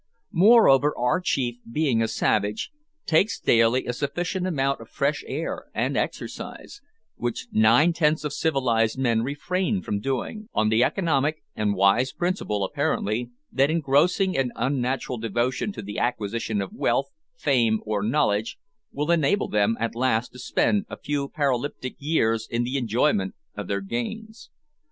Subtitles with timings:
[0.33, 2.71] Moreover, our chief, being a savage,
[3.05, 6.81] takes daily a sufficient amount of fresh air and exercise,
[7.17, 12.63] which nine tenths of civilised men refrain from doing, on the economic and wise principle,
[12.63, 18.57] apparently, that engrossing and unnatural devotion to the acquisition of wealth, fame, or knowledge,
[18.91, 23.67] will enable them at last to spend a few paralytic years in the enjoyment of
[23.67, 24.49] their gains.